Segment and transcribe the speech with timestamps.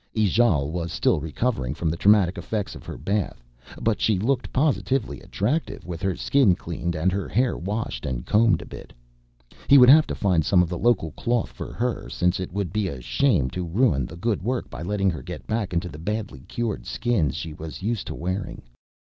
[0.17, 3.43] Ijale was still recovering from the traumatic effects of her bath,
[3.79, 8.63] but she looked positively attractive with her skin cleaned and her hair washed and combed
[8.63, 8.93] a bit.
[9.67, 12.73] He would have to find some of the local cloth for her since it would
[12.73, 15.99] be a shame to ruin the good work by letting her get back into the
[15.99, 18.63] badly cured skins she was used to wearing.